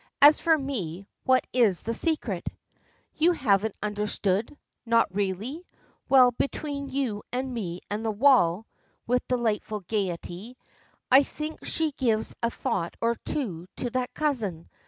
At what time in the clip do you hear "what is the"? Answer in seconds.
1.25-1.93